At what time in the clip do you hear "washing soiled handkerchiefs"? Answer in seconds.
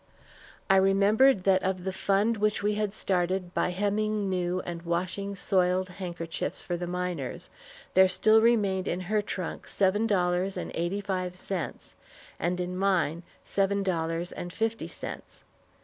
4.81-6.63